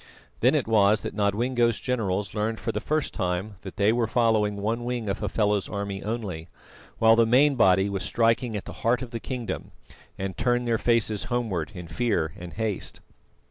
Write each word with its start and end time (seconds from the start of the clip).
Then 0.39 0.55
it 0.55 0.67
was 0.67 1.01
that 1.01 1.13
Nodwengo's 1.13 1.79
generals 1.79 2.33
learned 2.33 2.59
for 2.59 2.71
the 2.71 2.79
first 2.79 3.13
time 3.13 3.57
that 3.61 3.75
they 3.75 3.93
were 3.93 4.07
following 4.07 4.55
one 4.55 4.83
wing 4.83 5.07
of 5.07 5.19
Hafela's 5.19 5.69
army 5.69 6.01
only, 6.01 6.47
while 6.97 7.15
the 7.15 7.27
main 7.27 7.53
body 7.53 7.87
was 7.87 8.01
striking 8.01 8.57
at 8.57 8.65
the 8.65 8.73
heart 8.81 9.03
of 9.03 9.11
the 9.11 9.19
kingdom, 9.19 9.69
and 10.17 10.35
turned 10.35 10.67
their 10.67 10.79
faces 10.79 11.25
homewards 11.25 11.73
in 11.75 11.87
fear 11.87 12.33
and 12.35 12.53
haste. 12.53 12.99